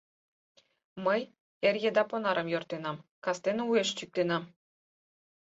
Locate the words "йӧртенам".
2.53-2.97